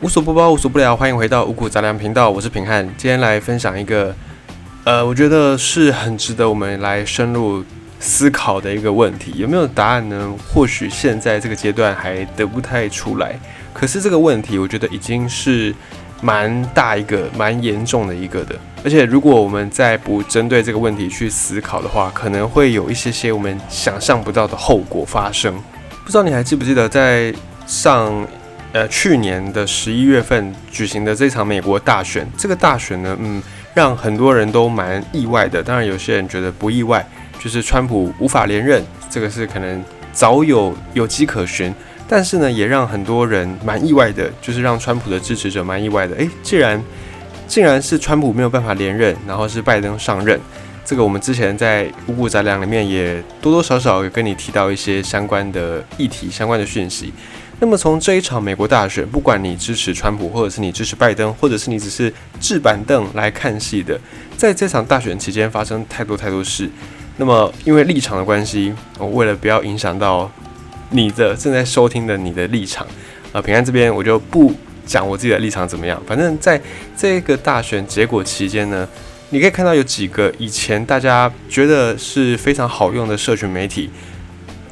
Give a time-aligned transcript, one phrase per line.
[0.00, 2.86] 无所不包，无所不聊，欢迎回到五谷杂粮频道，我是平汉。
[2.98, 4.14] 今天来分享一个，
[4.84, 7.64] 呃，我觉得是很值得我们来深入
[8.00, 9.32] 思考的一个问题。
[9.36, 10.34] 有没有答案呢？
[10.52, 13.38] 或许现在这个阶段还得不太出来。
[13.72, 15.74] 可是这个问题，我觉得已经是
[16.20, 18.54] 蛮大一个、蛮严重的一个的。
[18.84, 25.54] 而且如果我们再不针对这个问题去思考的话，可能会有一些些我们想象不到的后果发生。
[26.04, 27.32] 不知道你还记不记得在
[27.66, 28.26] 上？
[28.74, 33.40] 呃，去年的十一月份举行的这场美国大选，这个大选呢，嗯，
[33.72, 35.62] 让很多人都蛮意外的。
[35.62, 37.06] 当然，有些人觉得不意外，
[37.38, 39.80] 就是川普无法连任，这个是可能
[40.12, 41.72] 早有有迹可循。
[42.08, 46.16] 但是呢，也让很多人蛮意外的，就是让川普的支持者蛮意外的。
[46.16, 46.82] 诶，既然
[47.46, 50.40] 竟然是川普没有办法连任，然后是拜登上任，
[50.84, 57.12] 这个我们之前在五谷杂粮里面也多多少少有跟你提到一些相关的议题、相关的讯息。
[57.60, 63.98] 那么从这一场美国大选，不管你支持川普，或者是你支持拜登，或者是你只是置板凳来看戏的，
[64.36, 66.68] 在这场大选期间发生太多太多事。
[67.16, 70.30] 那么因为立场的关系，我为了不要影响到
[70.90, 72.86] 你的正在收听的你的立场，
[73.32, 74.52] 呃，平安这边我就不
[74.84, 76.02] 讲我自己的立场怎么样。
[76.06, 76.60] 反正在
[76.96, 78.86] 这个大选结果期间呢，
[79.30, 83.88] 你可以看到有几个以前大家觉得是非常好用的社群媒体。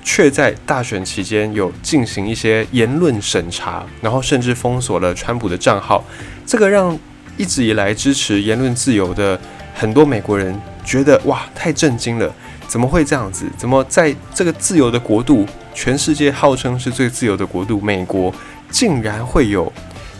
[0.02, 6.04] 却在大选期间有进行一些言论审查，然后甚至封锁了川普的账号，
[6.44, 6.98] 这个让
[7.36, 9.40] 一直以来支持言论自由的
[9.74, 12.32] 很多美国人觉得哇，太震惊了！
[12.66, 13.46] 怎么会这样子？
[13.56, 18.34] 怎么在这个自由的国度，全世界号称是最自由的国度，美国
[18.70, 19.72] 竟然会有？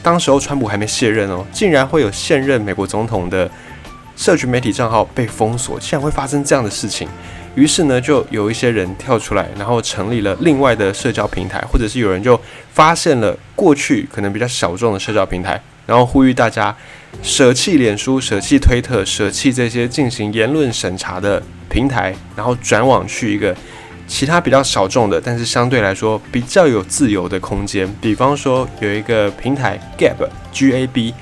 [0.02, 3.50] 当时候川普还没卸任哦，竟然会有现任美国总统的
[4.17, 7.08] 社群媒体账号被封锁，竟然会发生这样的事情？
[7.55, 12.41] 于是呢，就有一些人跳出来，然后成立了另外的社交平台，或者是有人就
[12.72, 16.75] 发现了过去可能比较小众的社交平台，然后呼吁大家
[17.23, 23.55] 舍弃脸书、舍弃推特、舍弃这些进行言论审查的平台，然后转往去一个
[24.07, 27.86] 其他比较小众的，但是相对来说比较有自由的空间。
[28.01, 31.13] 比方说有一个平台 Gab，G A B，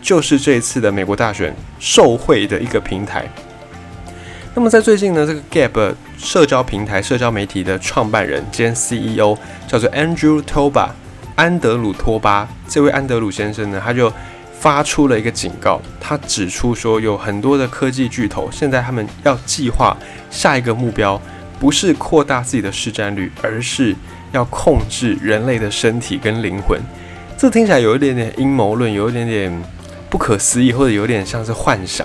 [0.00, 3.28] 就是这一次的美国大选受贿的一个平台。
[4.52, 9.36] 那么在最近呢，这个 Gap 社交平台、社交媒体的创办人兼 CEO
[9.68, 10.88] 叫做 Andrew Toba，
[11.36, 12.48] 安德鲁·托巴。
[12.68, 14.12] 这位安德鲁先生呢，他就
[14.58, 19.96] 发出了一个警告，他指出说，有很多的科技巨头现在他们要计划
[20.30, 21.20] 下一个目标，
[21.60, 23.94] 不是扩大自己的市占率，而是
[24.32, 26.78] 要控制人类的身体跟灵魂。
[27.38, 29.62] 这听起来有一点点阴谋论，有一点点
[30.10, 32.04] 不可思议，或者有点像是幻想。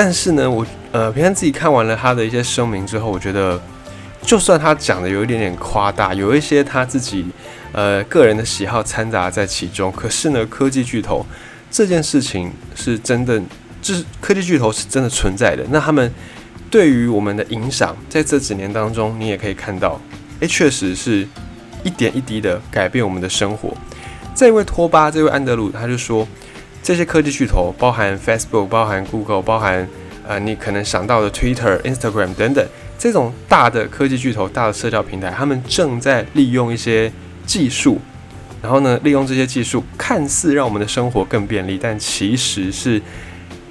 [0.00, 3.60] 但是呢，我呃平常自己看完了他的一些声明之后，我觉得，
[4.22, 7.26] 就算他讲的有一点点夸大，有一些他自己
[7.72, 11.26] 呃个人的喜好掺杂在其中，可是呢，科技巨头
[11.68, 13.42] 这件事情是真的，
[13.82, 15.64] 就是科技巨头是真的存在的。
[15.68, 16.14] 那他们
[16.70, 20.00] 对于我们的影响，在这几年当中，你也可以看到，
[20.38, 21.26] 诶，确实是
[21.82, 23.76] 一点一滴的改变我们的生活。
[24.32, 26.24] 这位托巴，这位安德鲁，他就说。
[26.82, 29.86] 这些科技巨头，包含 Facebook、包含 Google、包含
[30.26, 32.66] 呃你可能想到的 Twitter、Instagram 等等
[32.98, 37.12] 这种大的科技巨头、大的社交平台，他们正在利用一些
[37.46, 38.00] 技术，
[38.62, 43.00] 然后呢，利用这些技术，看似让我们的生活更便利，但其实是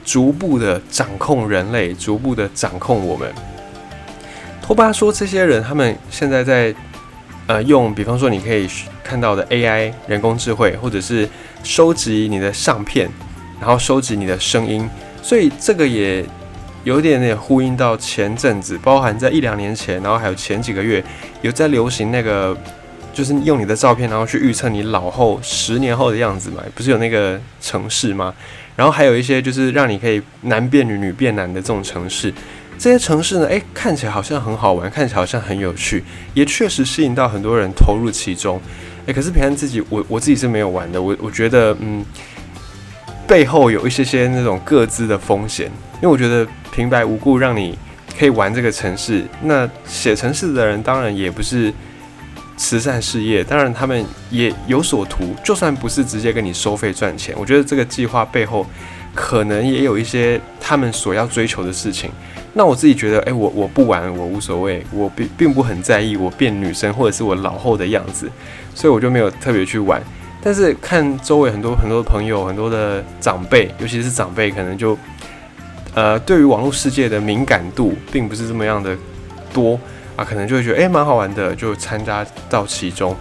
[0.06, 3.30] 逐步的掌控人类，逐步的掌控我们。
[4.62, 6.74] 托巴说，这些人他们现在在
[7.48, 8.68] 呃用，比方说你可以
[9.04, 11.28] 看到的 AI 人工智慧，或者是
[11.68, 13.10] 收集你的相片，
[13.60, 14.90] 然后收集你的声音，
[15.22, 16.26] 所以这个也
[16.86, 21.04] 有点点呼应到前阵子，包含在一两年前，然后还有前几个月
[21.42, 22.58] 有在流行那个，
[23.14, 28.34] 就是用你的照片，然后去预测你老后十年后的样子嘛，不是有那个城市吗？
[28.78, 32.34] 然后还有一些就是让你可以男变女，女变男的这种城市，
[32.80, 36.02] 这些城市呢，诶，看起来好像很好玩，看起来好像很有趣，
[36.34, 38.62] 也确实吸引到很多人投入其中。
[39.14, 41.02] 可是平安自己，我我自己是没有玩的。
[41.02, 42.06] 我我觉得，嗯，
[43.28, 47.78] 背后有一些些那种各自的风险，因为我觉得平白无故让你
[48.18, 51.74] 可以玩这个城市，那写城市的人当然也不是
[52.58, 58.66] 慈善事业，当然他们也有所图，就算不是直接跟你收费赚钱，我觉得这个计划背后
[59.18, 62.12] 可能也有一些他们所要追求的事情。
[62.54, 68.30] 那我自己觉得，诶，我我不玩，我无所谓，我并并不很在意我变女生或者是我老后的样子。
[68.76, 70.00] 所以我就没有特别去玩，
[70.40, 74.96] 但是看周围很多很多朋友，很多的长辈，尤其是长辈，可能就
[75.96, 78.96] 呃对于网络世界的敏感度并不是这么样的
[79.52, 79.80] 多
[80.16, 83.16] 啊，可能就会觉得诶蛮好玩的，就参加到其中。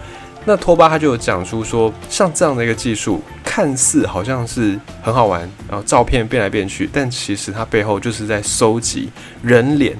[0.47, 3.21] 那托巴他就有讲出说，像这样的一个技术。
[3.43, 9.09] 看似好像是很好玩，然后照片变来变去，但其实它背后就是在收集
[9.41, 9.97] 人脸，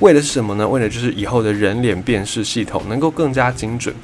[0.00, 0.68] 为的是什么呢？
[0.68, 3.94] 为的就是以后的人脸辨识系统能够更加精准。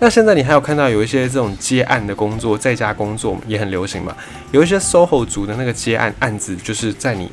[0.00, 4.12] 那现在你还有看到有一些这种接案的工作，在家工作也很流行嘛？
[4.50, 7.30] 有一些 SOHO 族的那个接案案子，就是在你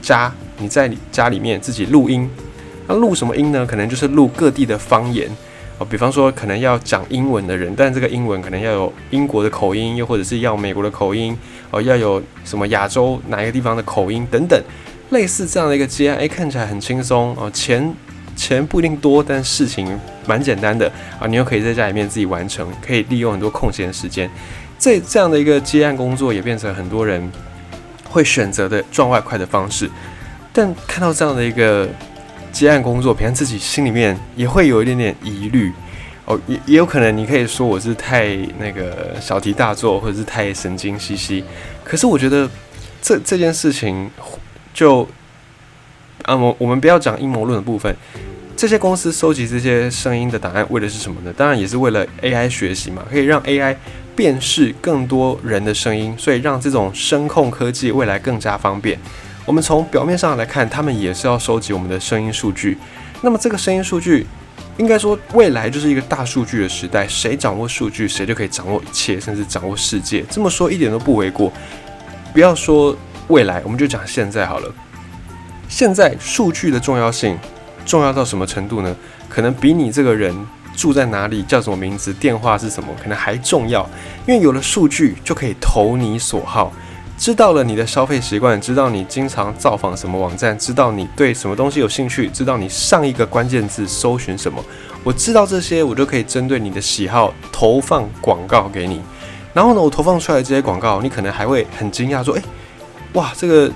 [0.00, 2.30] 家，你在你家里面自己录音。
[2.86, 3.66] 那录什么音呢？
[3.66, 5.28] 可能就是录各地的方言
[5.84, 11.36] 比方说可能要讲英文的人，但这个英文可能要有英国的口音，又或者是要美国的口音
[11.70, 14.62] 哦，要有什么亚洲哪一个地方的口音等等，
[15.10, 17.94] 类似这样的一个接案，诶，看起来很轻松哦，钱。
[18.36, 21.26] 钱不一定多，但事情蛮简单的啊！
[21.26, 24.30] 你又可以在家里面自己完成，可以利用很多空闲的时间。
[24.78, 27.30] 这这样的一个接案工作，也变成很多人
[28.08, 29.90] 会选择的赚外快的方式。
[30.54, 31.86] 但看到这样的一个
[32.52, 35.72] 接案工作，平常自己心里面也会有一点点疑虑
[36.24, 41.44] 哦，也也有可能你可以说我是太那个小题大做，或者是太神经兮兮。
[41.82, 42.48] 可是我觉得
[43.02, 44.10] 这这件事情
[44.72, 45.08] 就，
[46.22, 47.94] 啊，我我们不要讲阴谋论的部分。
[48.56, 51.32] 这些公司收集这些声音的档案，为的是什么呢？
[51.34, 53.74] 当然也是为了 AI 学习嘛，可以让 AI
[54.14, 58.98] 辨识更多人的声音，所以让这种声控科技未来更加方便。
[59.46, 62.78] 我们从表面上来看，他们也是要收集我们的声音数据。
[63.22, 64.26] 那么这个声音数据，
[64.76, 70.24] 应该说未来就是一个大数据的时代，谁掌握数据，谁就可以掌握一切，甚至掌握世界。
[70.30, 71.52] 这么说一点都不为过。
[72.32, 72.96] 不要说
[73.28, 74.72] 未来，我们就讲现在好了。
[75.68, 77.38] 现在数据的重要性。
[77.86, 78.94] 重要到什么程度呢？
[79.28, 80.32] 可能比你这个人
[80.76, 83.88] 住在哪里、叫什么名字、电话是什么，可能还重要。
[84.26, 86.72] 因为有了数据，就可以投你所好，
[87.20, 94.64] 知道了你的消费习惯，知道你经常造访什么网站，知道你对什么东西有兴趣，知道你上一个关键字搜寻什么。
[95.04, 99.02] 我知道这些，我就可以针对你的喜好投放广告给你。
[99.52, 102.42] 然后呢，我投放出来这些广告，你可能还会很惊讶，说：“诶，
[103.12, 103.70] 哇，这个。”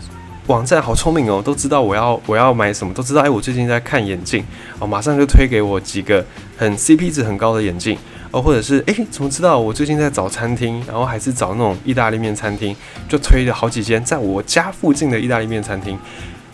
[0.46, 3.22] 网站好聪明哦，都知道我要我要买什么，都知道。
[3.22, 4.44] 哎，我最近在看眼镜
[4.78, 6.22] 哦，马上就推给我几个
[6.54, 7.96] 很 CP 值很高的眼镜
[8.34, 12.74] 哦，或者是哎，怎么知道我最近在找餐厅，然后还是找那种意大利面餐厅，
[13.08, 15.96] 就推了好几间在我家附近的意大利面餐厅。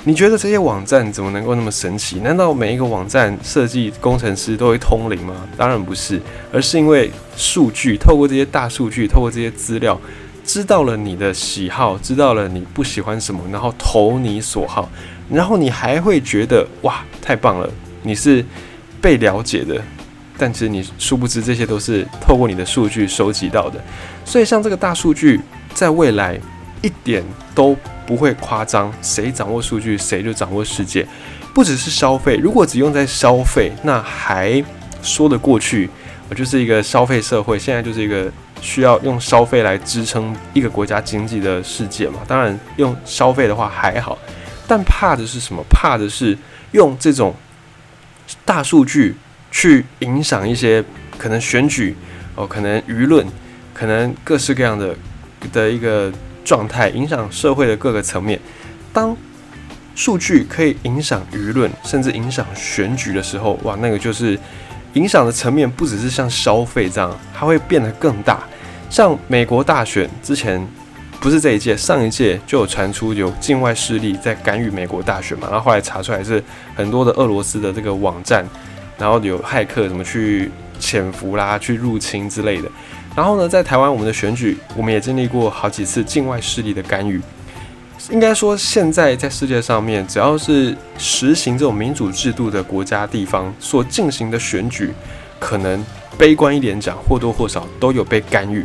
[0.05, 2.21] 你觉得这些网站怎么能够那么神奇？
[2.21, 5.49] 难道每一个网站设计工程师都会通灵吗？
[5.57, 6.21] 当然不是，
[6.53, 9.99] 而是因为数据，透过这些大数据，透过这些资料。
[10.45, 14.87] 知道了你的喜好，知道了你不喜欢什么，然后投你所好，
[15.31, 17.71] 然后你还会觉得哇，太棒了，
[18.03, 18.45] 你是
[19.01, 19.81] 被了解的。
[20.41, 23.79] 但其实你殊不知，这些都是透过你的数据收集到的。
[24.25, 25.39] 所以像这个大数据，
[25.75, 26.41] 在未来
[26.81, 27.23] 一点
[27.55, 27.77] 都
[28.07, 31.07] 不会夸张，谁掌握数据，谁就掌握世界。
[31.55, 34.65] 不只是消费，如果只用在消费，那还
[35.03, 35.91] 说得过去。
[36.31, 38.33] 我就是一个消费社会，现在就是一个。
[38.63, 42.21] 需要用消费来支撑一个国家经济的世界嘛？
[42.29, 44.19] 当然，用消费的话还好，
[44.69, 45.65] 但怕的是什么？
[45.71, 46.37] 怕的是
[46.73, 47.35] 用这种
[48.45, 49.17] 大数据
[49.51, 50.85] 去影响一些
[51.19, 51.97] 可能选举
[52.35, 53.27] 哦，可能舆论，
[53.75, 54.95] 可能各式各样的
[55.53, 56.13] 的一个
[56.45, 58.41] 状态，影响社会的各个层面。
[58.93, 59.17] 当
[59.95, 64.39] 数据可以影响舆论，甚至影响选举的时候，哇，那个就是。
[64.95, 68.43] 影响的层面不只是像消费这样，它会变得更大。
[68.91, 70.61] 像美国大选之前，
[71.21, 75.47] 不是这一届，上一届就有传出有境外势力在干预美国大选嘛。
[75.49, 76.43] 然后后来查出来是
[76.75, 78.45] 很多的俄罗斯的这个网站，
[79.01, 82.71] 然后有骇客怎么去潜伏啦、去入侵之类的。
[83.17, 87.21] 然后呢，在台湾我们的选举，我们也经历过好几次境外势力的干预。
[88.11, 94.91] 应该说，现在在世界上面，只要是实行这种民主制度的国家、地方所进行的选举，
[95.39, 95.85] 可能
[96.17, 98.65] 悲观一点讲，或多或少都有被干预。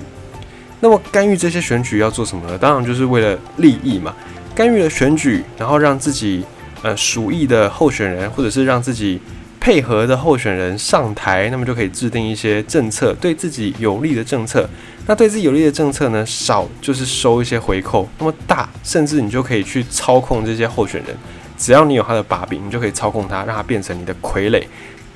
[0.79, 2.57] 那么，干预这些选举要做什么呢？
[2.57, 4.13] 当然就是为了利益嘛。
[4.55, 6.45] 干预了选举，然后让自己
[6.81, 9.19] 呃属意的候选人，或者是让自己
[9.65, 14.69] 配合的候选人上台，那么就可以制定一些政策，对自己有利的政策。
[15.07, 16.23] 那对自己有利的政策呢？
[16.23, 21.17] 少就是收一些回扣，那么大，甚至你就可以去操控这些候选人。
[21.57, 24.63] 只要你有他的把柄，你就可以操控他，让他变成你的傀儡。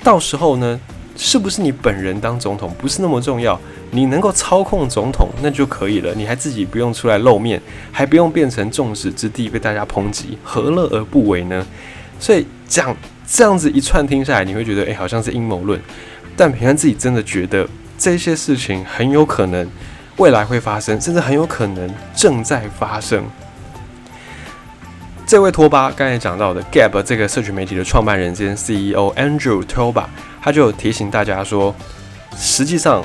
[0.03, 0.79] 到时候呢，
[1.15, 6.11] 是不是你本人当总统不是那么重要，你能够操控总统那就可以了。
[6.15, 11.63] 你还自己不用出来露面，还不用变成众矢之的被大家抨击，何乐而不为呢？
[12.19, 12.97] 所以讲
[13.31, 15.79] 这样子一串听下来，你会觉得诶，好像是阴谋论。
[16.35, 17.67] 但平安自己真的觉得。
[18.01, 19.69] 这些事情很有可能
[20.15, 23.21] 未来会发生，甚至很有可能正在发生。
[25.27, 30.05] 这位托巴刚才讲到的 Gab 这个社群媒体的创办人兼 CEO Andrew Toba，
[30.41, 31.75] 他就提醒大家说，
[32.37, 33.03] 实际上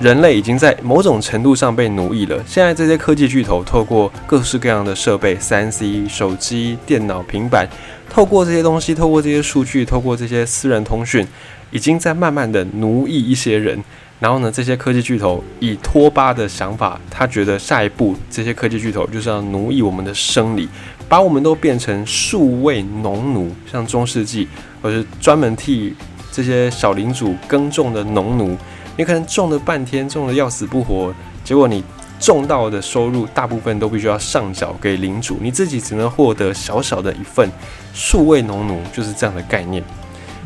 [0.00, 2.42] 人类已经在某种程度上被奴役了。
[2.44, 7.68] 现在这些科技巨头透过各式各样的设备，三 C、手机、电脑、平板，
[8.10, 11.26] 透过这些东西，透过这些数据，透过这些私人通讯，
[11.70, 13.82] 已经在慢慢的奴役一些人。
[14.18, 20.68] 然后呢，这些科技巨头以托巴的想法，他觉得下一步这些科技巨头就是要奴役我们的生理，
[21.08, 24.46] 把我们都变成数位农奴，像中世纪，
[24.82, 25.94] 或是专门替
[26.30, 28.54] 这些小领主耕种的农奴。
[28.98, 31.82] 你可能种了半天，种的要死不活，结果你
[32.20, 37.50] 种到的收入大部分都必须要上缴给领主，你自己只能获得小小的一份。
[37.92, 39.82] 数位农奴就是这样的概念。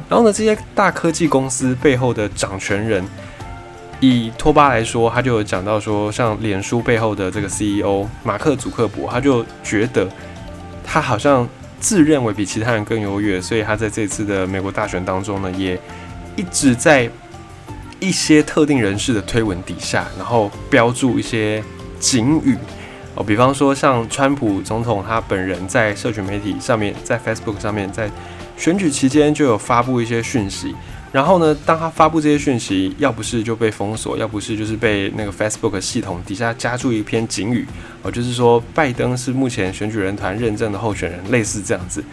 [0.09, 3.05] 然后呢，这些大科技公司背后的掌权人。
[4.01, 10.07] 以托巴来说，他就有讲到说，像脸书背后的这个 CEO 马克·祖克伯，他就觉得
[10.85, 11.49] 他好像
[11.81, 15.81] 自认为比其他人更优越，所以他在这次的美国大选当中呢，也
[16.37, 17.09] 一直在
[18.05, 21.65] 一些特定人士的推文底下，然后标注一些
[21.99, 22.55] 警语
[23.15, 28.11] 哦，比方说像川普总统他本人在社群媒体上面，在 Facebook 上面，在
[28.59, 30.75] 选举期间就有发布一些讯息。
[31.11, 37.65] 然后呢，当他发布这些讯息，要不是就被封锁，要不是就是被那个 Facebook 系统底下加注一篇警语，
[38.03, 42.05] 哦，就是说拜登是目前选举人团认证的候选人，类似这样子。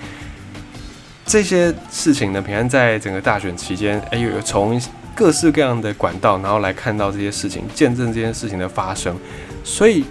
[1.25, 4.79] 这些事情呢，平安在整个大选期间，哎，有从
[5.15, 9.15] 各式各样的管道，然后来看到这些事情，见证这件事情的发生。
[9.63, 10.03] 所以，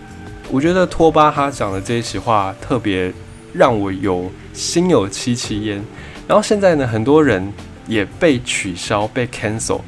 [0.51, 3.13] 我觉得托巴哈讲的这一席话，特别
[3.53, 5.83] 让我有心有戚戚焉。
[6.29, 7.53] 然后现在呢，很多人。
[7.87, 9.81] 也被取消、被 cancel。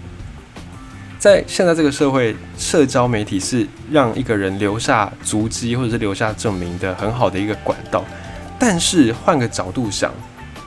[1.21, 8.05] 在现在这个社会，社交媒体是让一个人留下足迹或者是留下证明的很好的一个管道。
[8.59, 10.13] 但是换个角度想，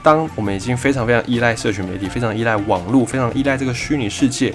[0.06, 4.54] 当我们已经非常非常依赖社群媒体、非常依赖网络、非常依赖这个虚拟世界，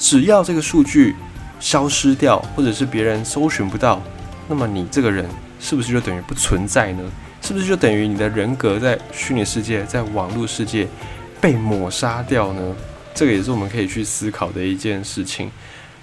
[0.00, 1.14] 只要这个数据
[1.60, 4.02] 消失掉，或者是别人搜寻不到，
[4.48, 5.24] 那么你这个人
[5.60, 7.04] 是不是就等于不存在呢？
[7.40, 10.88] 是不是就等于你的人格在虚拟世界、在网络世界？
[11.40, 12.74] 被抹杀掉呢？
[13.14, 15.48] 这个也是我们可以去思考的一件事情。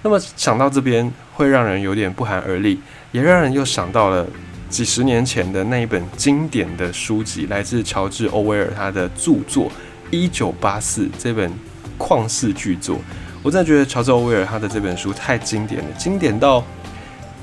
[0.00, 4.26] 那么想到这边，会让人有点不寒而栗，也让人又想到了
[4.72, 9.66] 几十年前的那一本经典的书籍，来自乔治·欧威尔他的著作
[10.10, 11.52] 《一九八四》这本
[11.98, 12.98] 旷世巨作。
[13.42, 16.64] 我真的觉得乔治·欧威尔他的这本书太经典了，经典到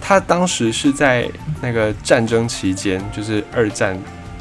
[0.01, 1.29] 他当时是在
[1.61, 3.95] 那个战争期间，就是二战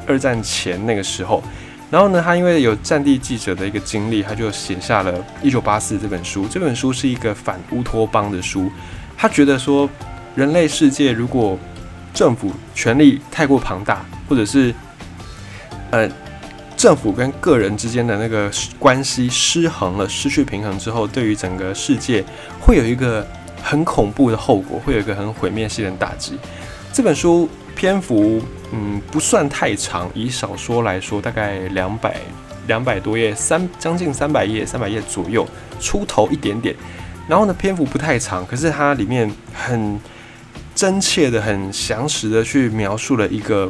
[0.06, 1.42] 二战前那个时候。
[1.90, 6.46] 然后呢，他因为有战地记者的一个经历，他就写下了《一九八四》这本书。
[6.48, 8.72] 这本书是一个反乌托邦的书。
[9.14, 9.86] 他觉得说，
[10.34, 11.58] 人类世界如果
[12.12, 14.74] 政府权力太过庞大，或者是
[15.90, 16.08] 呃
[16.76, 22.24] 政府跟个人之间的那个关系失衡了，失去平衡之后，对于整个世界
[22.60, 23.26] 会有一个
[23.62, 26.38] 很恐怖的后果，会有一个很毁灭性的打击。
[26.92, 28.42] 这本书篇幅。
[28.70, 32.18] 嗯，不算太长，以小说来说，大概两百
[32.66, 35.48] 两百多页，三将近三百页，三百页左右
[35.80, 36.76] 出头一点点。
[37.26, 39.98] 然后呢，篇幅不太长，可是它里面很
[40.78, 43.68] 真切的、很详实的去描述了一个，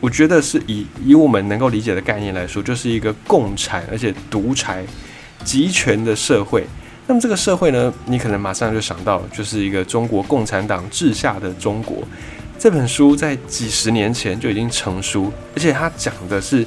[0.00, 4.84] 我觉得是以以我们能够理解的概念来说，就是一个共产而且独裁、
[5.44, 6.66] 集权的社会。
[7.06, 11.98] 那么这个社会呢，你可能马上就想到，就是一个中国共产党治下的中国。
[12.58, 16.66] 这本书在几十年前就已经成书，而且它讲的是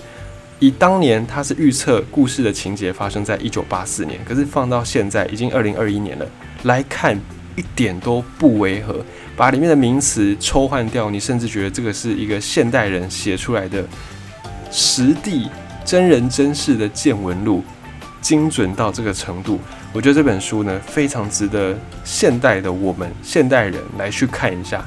[0.59, 6.25] 以当年它是预测故事的情节发生在一九八四年，可是放到现在已经二零二一年了
[6.63, 7.19] 来看，
[7.61, 9.05] 一点都不违和。
[9.37, 13.83] 把里面的名词抽换掉，你甚至觉得这个是一个现代人写出来的
[14.71, 15.47] 实地
[15.85, 17.63] 真人真事的见闻录，
[18.21, 19.59] 精准到这个程度。
[19.93, 24.83] 我觉得这本书呢，非常值得现代的我们现代人来去看一下。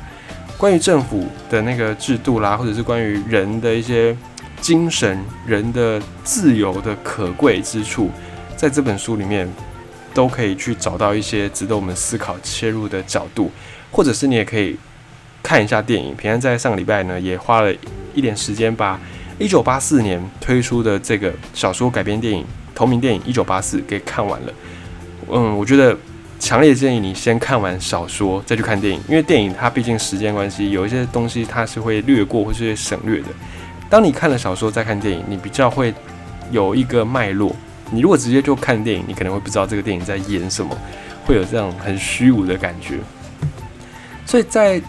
[0.56, 4.16] 关于政府的那个制度啦，或者是关于人的一些
[4.60, 8.10] 精神、人的自由的可贵之处，
[8.56, 9.46] 在这本书里面
[10.14, 13.50] 都可以去找到一些值得我们思考、切入的角度，
[13.90, 14.76] 或者是你也可以
[15.42, 16.14] 看一下电影。
[16.16, 17.74] 平安在上个礼拜呢，也花了
[18.14, 18.98] 一点时间把
[19.38, 24.52] 一九八四年推出的这个小说改编电影同名电影《一九八四》给看完了。
[25.30, 25.94] 嗯，我觉得。
[26.40, 33.28] 强烈建议你先看完小说再去看电影，因为电影它毕竟时间关系，有一些东西它是会略过或是省略的。
[33.88, 35.94] 当你看了小说再看电影，你比较会
[36.50, 37.54] 有一个脉络。
[37.90, 40.76] 你如果直接就看电影，你可能会不知道这个电影在演什么，
[41.26, 42.98] 会有这样很虚无的感觉。
[44.26, 44.80] 所以在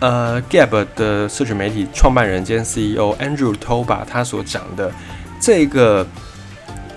[0.00, 4.92] 呃，Gab 的社群媒体创办人兼 CEO Andrew Toba 他所讲的
[5.40, 6.06] 这个。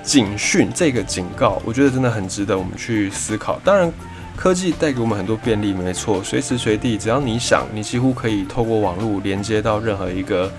[0.04, 3.62] 警讯这个警告，我觉得真的很值得我们去思考。
[3.64, 3.94] 当然，
[4.36, 10.52] 科技带给我们很多便利，没错，随时随地，只要你想，你几乎可以透过网络连接到任何一个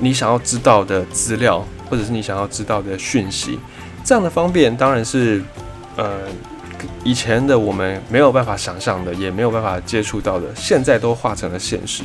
[0.00, 3.58] 你想要知道的资料，或者是你想要知道的讯息。
[4.04, 5.42] 这样的方便当然是，
[5.96, 6.20] 呃，
[7.04, 12.02] 以前的我们没有办法想象的，也没有办法接触到的，现在都化成了现实。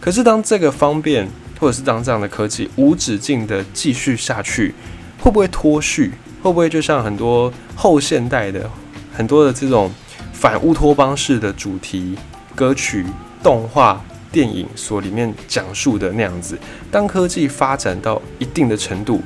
[0.00, 1.28] 可是当这个方便，
[1.58, 4.74] 或者是当这样的科技无止境的继续下去，
[5.18, 6.12] 会不会脱序？
[6.42, 8.70] 会不会就像很多后现代的
[9.12, 9.90] 很多的这种？
[10.32, 12.16] 反乌托邦式的主题
[12.54, 13.04] 歌曲、
[13.42, 14.02] 动画、
[14.32, 16.58] 电影所里面讲述的那样子，
[16.90, 19.20] 当科技发展到一定的程度，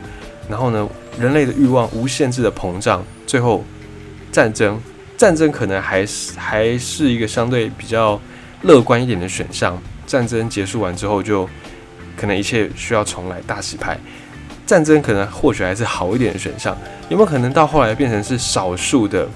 [0.49, 3.65] 然后呢，人类的欲望无限制的膨胀，最后
[4.33, 4.81] 战争，
[5.17, 8.21] 战争可能还是还是一个相对比较
[8.63, 9.81] 乐观一点的选项。
[10.07, 11.49] 战争结束完之后，就
[12.17, 13.99] 可能一切需要重来，大洗牌。
[14.67, 16.77] 战争可能或许还是好一点的选项，
[17.09, 19.29] 有没有可能到后来变成是少数的？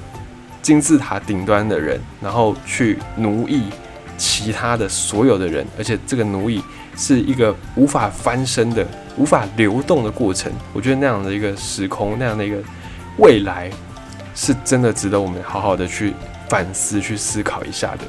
[0.61, 3.63] 金字塔顶端的人，然后去奴役
[4.19, 6.63] 其他的所有的人，而且这个奴役
[6.99, 8.87] 是一个无法翻身的、
[9.17, 10.53] 无法流动的过程。
[10.75, 12.59] 我觉得那样的一个时空，那样的一个
[13.19, 13.71] 未来，
[14.35, 16.13] 是真的值得我们好好的去
[16.49, 18.01] 反思、去思考一下的。